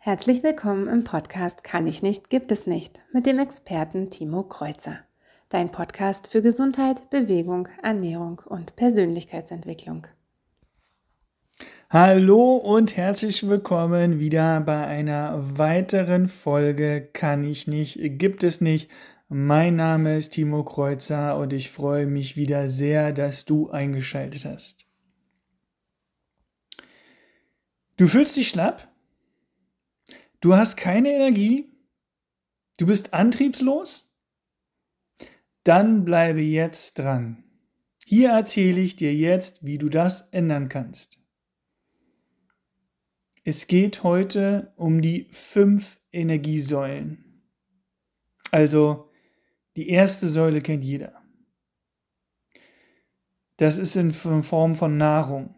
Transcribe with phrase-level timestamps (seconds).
[0.00, 5.00] Herzlich willkommen im Podcast Kann ich nicht, gibt es nicht mit dem Experten Timo Kreuzer.
[5.48, 10.06] Dein Podcast für Gesundheit, Bewegung, Ernährung und Persönlichkeitsentwicklung.
[11.90, 18.88] Hallo und herzlich willkommen wieder bei einer weiteren Folge Kann ich nicht, gibt es nicht.
[19.28, 24.86] Mein Name ist Timo Kreuzer und ich freue mich wieder sehr, dass du eingeschaltet hast.
[27.96, 28.87] Du fühlst dich schlapp?
[30.40, 31.72] Du hast keine Energie?
[32.78, 34.08] Du bist antriebslos?
[35.64, 37.42] Dann bleibe jetzt dran.
[38.06, 41.20] Hier erzähle ich dir jetzt, wie du das ändern kannst.
[43.44, 47.42] Es geht heute um die fünf Energiesäulen.
[48.50, 49.10] Also
[49.76, 51.20] die erste Säule kennt jeder.
[53.56, 55.54] Das ist in Form von Nahrung.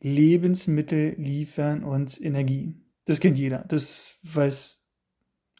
[0.00, 2.87] Lebensmittel liefern uns Energie.
[3.08, 3.64] Das kennt jeder.
[3.68, 4.82] Das weiß,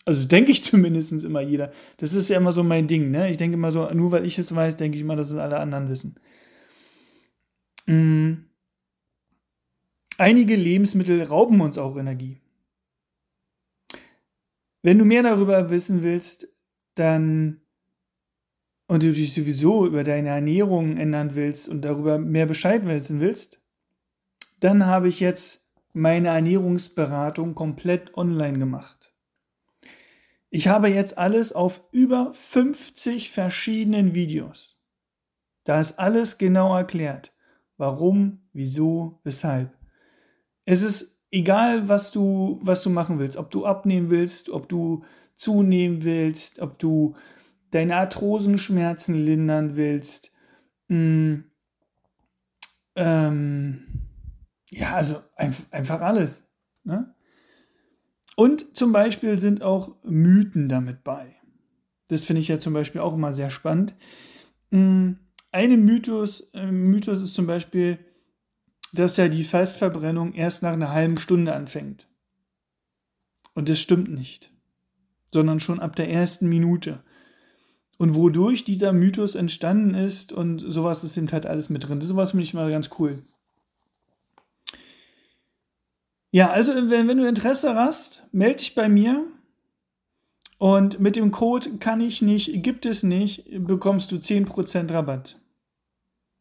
[0.05, 1.73] also denke ich zumindest immer jeder.
[1.97, 3.11] Das ist ja immer so mein Ding.
[3.11, 3.31] Ne?
[3.31, 5.59] Ich denke immer so, nur weil ich es weiß, denke ich immer, dass es alle
[5.59, 6.21] anderen wissen.
[7.87, 8.45] Mhm.
[10.19, 12.43] Einige Lebensmittel rauben uns auch Energie.
[14.83, 16.49] Wenn du mehr darüber wissen willst,
[16.97, 17.63] dann
[18.89, 23.63] und du dich sowieso über deine Ernährung ändern willst und darüber mehr Bescheid wissen willst,
[24.61, 25.68] dann habe ich jetzt
[25.99, 29.13] meine Ernährungsberatung komplett online gemacht.
[30.51, 34.79] Ich habe jetzt alles auf über 50 verschiedenen Videos.
[35.65, 37.35] Da ist alles genau erklärt.
[37.77, 39.77] Warum, wieso, weshalb.
[40.65, 43.37] Es ist egal, was du, was du machen willst.
[43.37, 45.05] Ob du abnehmen willst, ob du
[45.35, 47.15] zunehmen willst, ob du
[47.71, 50.33] deine Arthrosenschmerzen lindern willst.
[50.89, 51.45] Mh, hm,
[52.97, 54.08] ähm,
[54.71, 56.47] ja, also einfach alles.
[56.85, 57.15] Ne?
[58.37, 61.35] Und zum Beispiel sind auch Mythen damit bei.
[62.09, 63.95] Das finde ich ja zum Beispiel auch immer sehr spannend.
[64.71, 65.19] Hm,
[65.51, 67.99] eine Mythos, äh, Mythos ist zum Beispiel,
[68.93, 72.09] dass ja die Festverbrennung erst nach einer halben Stunde anfängt.
[73.55, 74.53] Und das stimmt nicht,
[75.33, 77.03] sondern schon ab der ersten Minute.
[77.99, 82.01] Und wodurch dieser Mythos entstanden ist und sowas ist eben halt alles mit drin.
[82.01, 83.25] Sowas finde ich mal ganz cool.
[86.31, 89.27] Ja, also wenn, wenn du Interesse hast, melde dich bei mir.
[90.59, 95.41] Und mit dem Code kann ich nicht, gibt es nicht, bekommst du 10% Rabatt.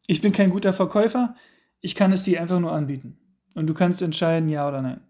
[0.08, 1.36] Ich bin kein guter Verkäufer,
[1.80, 3.16] ich kann es dir einfach nur anbieten.
[3.54, 5.00] Und du kannst entscheiden, ja oder nein.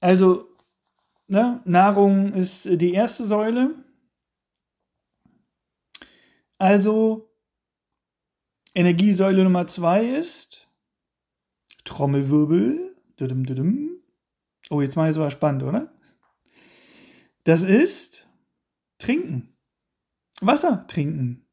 [0.00, 0.48] Also,
[1.26, 3.74] ne, Nahrung ist die erste Säule.
[6.58, 7.28] Also,
[8.74, 10.67] Energiesäule Nummer zwei ist
[11.88, 12.96] Trommelwirbel.
[14.70, 15.92] Oh, jetzt mal es aber spannend, oder?
[17.44, 18.28] Das ist
[18.98, 19.56] trinken.
[20.40, 21.46] Wasser trinken.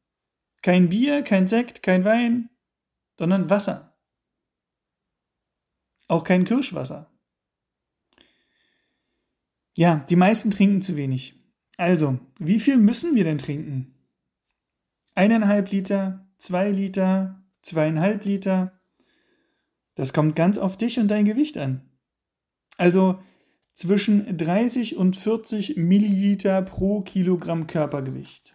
[0.62, 2.50] Kein Bier, kein Sekt, kein Wein,
[3.18, 3.96] sondern Wasser.
[6.08, 7.10] Auch kein Kirschwasser.
[9.76, 11.34] Ja, die meisten trinken zu wenig.
[11.76, 13.94] Also, wie viel müssen wir denn trinken?
[15.14, 18.80] Eineinhalb Liter, zwei Liter, zweieinhalb Liter,
[19.96, 21.80] das kommt ganz auf dich und dein Gewicht an.
[22.76, 23.18] Also
[23.74, 28.54] zwischen 30 und 40 Milliliter pro Kilogramm Körpergewicht.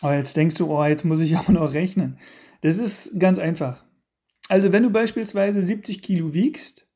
[0.00, 2.18] Aber jetzt denkst du, oh, jetzt muss ich auch noch rechnen.
[2.62, 3.84] Das ist ganz einfach.
[4.48, 6.86] Also wenn du beispielsweise 70 Kilo wiegst,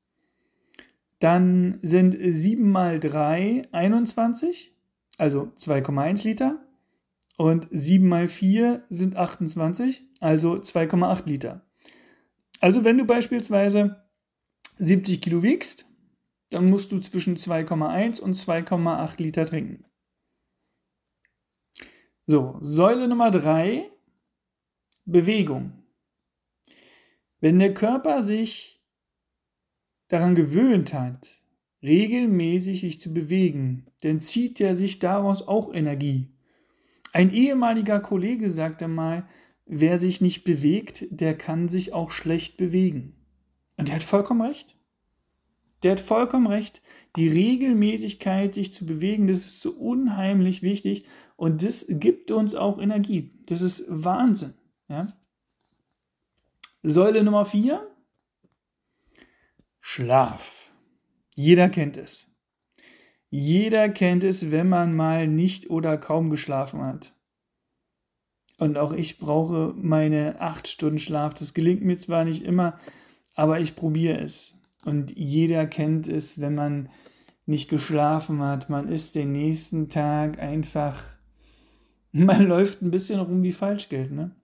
[1.18, 4.72] dann sind 7 mal 3 21,
[5.16, 6.64] also 2,1 Liter.
[7.36, 11.67] Und 7 mal 4 sind 28, also 2,8 Liter.
[12.60, 14.02] Also wenn du beispielsweise
[14.76, 15.86] 70 Kilo wiegst,
[16.50, 19.84] dann musst du zwischen 2,1 und 2,8 Liter trinken.
[22.26, 23.90] So, Säule Nummer 3,
[25.04, 25.72] Bewegung.
[27.40, 28.82] Wenn der Körper sich
[30.08, 31.40] daran gewöhnt hat,
[31.82, 36.28] regelmäßig sich zu bewegen, dann zieht er sich daraus auch Energie.
[37.12, 39.28] Ein ehemaliger Kollege sagte mal,
[39.68, 43.14] wer sich nicht bewegt, der kann sich auch schlecht bewegen.
[43.76, 44.76] Und der hat vollkommen recht.
[45.82, 46.82] Der hat vollkommen recht.
[47.14, 51.04] Die Regelmäßigkeit, sich zu bewegen, das ist so unheimlich wichtig
[51.36, 53.38] und das gibt uns auch Energie.
[53.46, 54.54] Das ist Wahnsinn.
[54.88, 55.06] Ja?
[56.82, 57.86] Säule Nummer 4.
[59.80, 60.72] Schlaf.
[61.34, 62.34] Jeder kennt es.
[63.30, 67.14] Jeder kennt es, wenn man mal nicht oder kaum geschlafen hat.
[68.58, 71.34] Und auch ich brauche meine acht Stunden Schlaf.
[71.34, 72.78] Das gelingt mir zwar nicht immer,
[73.34, 74.54] aber ich probiere es.
[74.84, 76.88] Und jeder kennt es, wenn man
[77.46, 78.68] nicht geschlafen hat.
[78.68, 81.02] Man ist den nächsten Tag einfach,
[82.12, 84.34] man läuft ein bisschen rum wie Falschgeld, ne?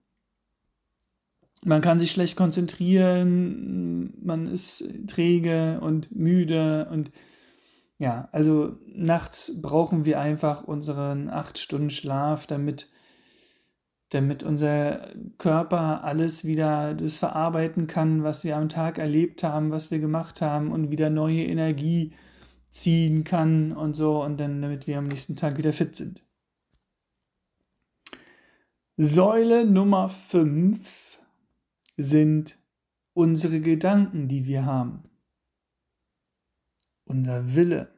[1.63, 7.09] Man kann sich schlecht konzentrieren, man ist träge und müde und
[7.97, 12.87] ja, also nachts brauchen wir einfach unseren acht Stunden Schlaf, damit,
[14.15, 19.91] damit unser Körper alles wieder das verarbeiten kann, was wir am Tag erlebt haben, was
[19.91, 22.13] wir gemacht haben und wieder neue Energie
[22.69, 26.23] ziehen kann und so und dann damit wir am nächsten Tag wieder fit sind.
[28.97, 31.19] Säule Nummer 5
[31.97, 32.57] sind
[33.13, 35.03] unsere Gedanken, die wir haben.
[37.03, 37.94] Unser Wille.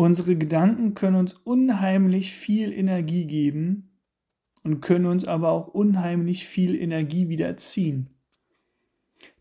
[0.00, 4.00] Unsere Gedanken können uns unheimlich viel Energie geben
[4.62, 8.08] und können uns aber auch unheimlich viel Energie wieder ziehen.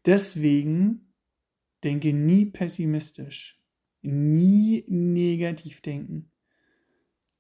[0.06, 1.14] Deswegen
[1.86, 3.64] denke nie pessimistisch,
[4.02, 6.30] nie negativ denken.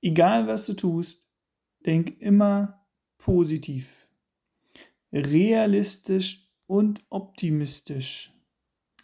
[0.01, 1.27] Egal was du tust,
[1.86, 2.88] denk immer
[3.18, 4.07] positiv,
[5.12, 8.33] realistisch und optimistisch.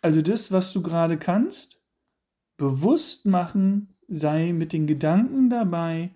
[0.02, 1.82] Also das, was du gerade kannst,
[2.56, 6.12] bewusst machen, sei mit den Gedanken dabei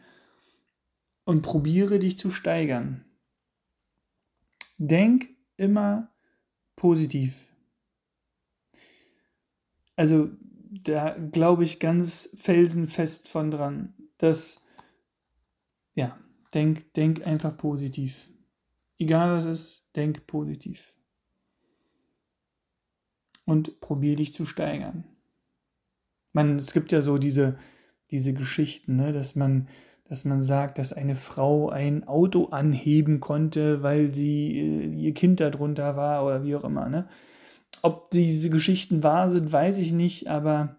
[1.26, 3.06] und probiere dich zu steigern.
[4.78, 6.12] Denk immer
[6.76, 7.50] positiv
[10.00, 10.30] also
[10.86, 14.62] da glaube ich ganz felsenfest von dran, dass,
[15.94, 16.18] ja,
[16.54, 18.30] denk, denk einfach positiv.
[18.98, 20.94] Egal was ist, denk positiv.
[23.44, 25.04] Und probier dich zu steigern.
[26.32, 27.60] Man, es gibt ja so diese,
[28.12, 29.68] diese Geschichten, ne, dass man,
[30.06, 35.40] dass man sagt, dass eine Frau ein Auto anheben konnte, weil sie äh, ihr Kind
[35.40, 37.08] darunter war oder wie auch immer, ne?
[37.82, 40.76] Ob diese Geschichten wahr sind, weiß ich nicht, aber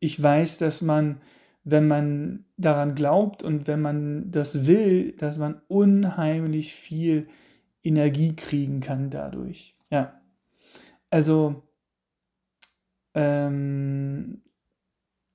[0.00, 1.20] ich weiß, dass man,
[1.64, 7.28] wenn man daran glaubt und wenn man das will, dass man unheimlich viel
[7.82, 9.76] Energie kriegen kann dadurch.
[9.90, 10.20] Ja.
[11.10, 11.62] Also,
[13.14, 14.42] ähm,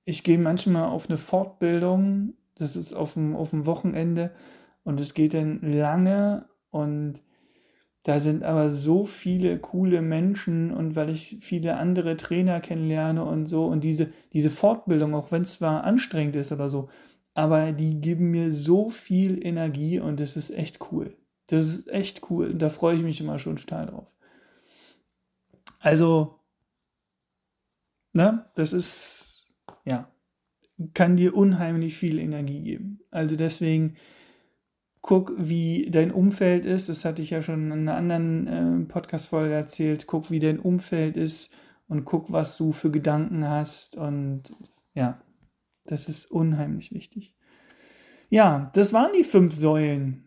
[0.06, 4.32] ich gehe manchmal auf eine Fortbildung, das ist auf dem, auf dem Wochenende
[4.84, 7.22] und es geht dann lange und
[8.04, 13.46] da sind aber so viele coole Menschen und weil ich viele andere Trainer kennenlerne und
[13.48, 16.90] so und diese, diese Fortbildung, auch wenn es zwar anstrengend ist oder so,
[17.34, 21.16] aber die geben mir so viel Energie und das ist echt cool.
[21.48, 24.08] Das ist echt cool und da freue ich mich immer schon total drauf.
[25.80, 26.40] Also,
[28.14, 29.23] ne, das ist,
[29.86, 30.10] ja,
[30.94, 33.00] kann dir unheimlich viel Energie geben.
[33.12, 33.96] Also deswegen,
[35.02, 36.90] guck, wie dein Umfeld ist.
[36.90, 40.08] Das hatte ich ja schon in einer anderen äh, Podcast-Folge erzählt.
[40.08, 41.54] Guck, wie dein Umfeld ist
[41.88, 43.96] und guck, was du für Gedanken hast.
[43.98, 44.54] Und
[44.96, 45.22] ja,
[45.86, 47.36] das ist unheimlich wichtig.
[48.30, 50.24] Ja, das waren die fünf Säulen,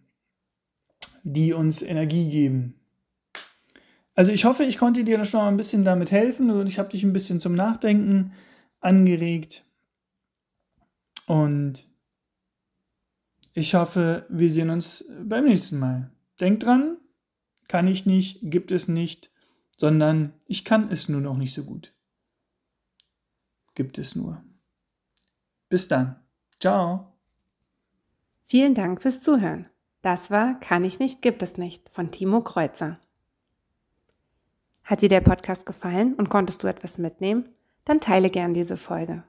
[1.24, 2.74] die uns Energie geben.
[4.14, 6.90] Also ich hoffe, ich konnte dir schon mal ein bisschen damit helfen und ich habe
[6.90, 8.32] dich ein bisschen zum Nachdenken
[8.80, 9.64] angeregt.
[11.26, 11.88] Und
[13.52, 16.10] ich hoffe, wir sehen uns beim nächsten Mal.
[16.40, 16.98] Denkt dran,
[17.68, 19.30] kann ich nicht, gibt es nicht,
[19.76, 21.92] sondern ich kann es nur noch nicht so gut.
[23.74, 24.42] Gibt es nur.
[25.68, 26.16] Bis dann.
[26.60, 27.12] Ciao.
[28.44, 29.68] Vielen Dank fürs Zuhören.
[30.02, 33.00] Das war Kann ich nicht, gibt es nicht von Timo Kreuzer.
[34.84, 37.48] Hat dir der Podcast gefallen und konntest du etwas mitnehmen?
[37.86, 39.24] Dann teile gern diese Folge.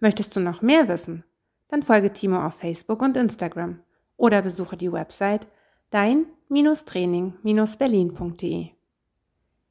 [0.00, 1.22] Möchtest du noch mehr wissen?
[1.70, 3.80] dann folge Timo auf Facebook und Instagram
[4.16, 5.46] oder besuche die Website
[5.90, 8.68] dein-training-berlin.de.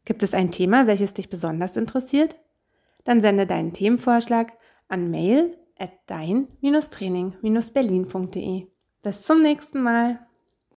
[0.05, 2.35] Gibt es ein Thema, welches dich besonders interessiert?
[3.03, 4.53] Dann sende deinen Themenvorschlag
[4.87, 8.67] an mail at dein-training-berlin.de.
[9.01, 10.19] Bis zum nächsten Mal.